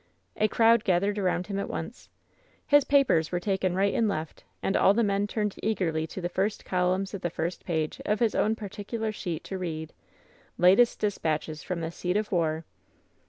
A 0.35 0.47
crowd 0.47 0.83
gathered 0.83 1.19
around 1.19 1.45
him 1.45 1.59
at 1.59 1.69
once. 1.69 2.09
His 2.65 2.83
papers 2.83 3.31
were 3.31 3.39
taken 3.39 3.75
right 3.75 3.93
and 3.93 4.07
left, 4.09 4.43
and 4.63 4.75
all 4.75 4.95
the 4.95 5.03
men 5.03 5.27
turned 5.27 5.53
eagerly 5.61 6.07
to 6.07 6.19
the 6.21 6.27
first 6.27 6.65
columns 6.65 7.13
of 7.13 7.21
the 7.21 7.29
first 7.29 7.63
page 7.65 8.01
of 8.03 8.19
his 8.19 8.33
own 8.33 8.55
particular 8.55 9.11
sheet 9.11 9.43
to 9.43 9.59
read: 9.59 9.93
"Latest 10.57 10.97
Dispatches 11.01 11.61
from 11.61 11.81
the 11.81 11.91
Seat 11.91 12.17
of 12.17 12.31
War.'' 12.31 12.65